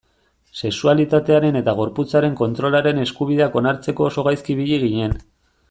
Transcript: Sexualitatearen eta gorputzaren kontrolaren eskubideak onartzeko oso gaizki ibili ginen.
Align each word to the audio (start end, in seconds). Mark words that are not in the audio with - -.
Sexualitatearen 0.67 1.59
eta 1.59 1.75
gorputzaren 1.81 2.39
kontrolaren 2.41 3.03
eskubideak 3.03 3.61
onartzeko 3.63 4.09
oso 4.11 4.25
gaizki 4.31 4.55
ibili 4.59 4.81
ginen. 4.89 5.15